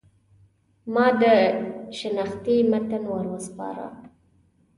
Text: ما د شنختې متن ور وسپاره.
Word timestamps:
ما 0.93 1.07
د 1.21 1.23
شنختې 1.97 2.57
متن 2.71 3.03
ور 3.11 3.25
وسپاره. 3.33 3.87